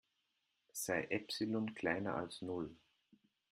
[0.73, 2.75] Sei Epsilon kleiner als Null.